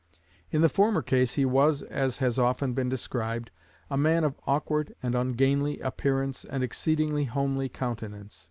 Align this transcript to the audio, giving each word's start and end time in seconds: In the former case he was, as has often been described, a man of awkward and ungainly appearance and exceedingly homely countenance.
In 0.49 0.61
the 0.61 0.67
former 0.67 1.03
case 1.03 1.35
he 1.35 1.45
was, 1.45 1.83
as 1.83 2.17
has 2.17 2.39
often 2.39 2.73
been 2.73 2.89
described, 2.89 3.51
a 3.87 3.97
man 3.97 4.23
of 4.23 4.33
awkward 4.47 4.95
and 5.03 5.13
ungainly 5.13 5.79
appearance 5.79 6.43
and 6.43 6.63
exceedingly 6.63 7.25
homely 7.25 7.69
countenance. 7.69 8.39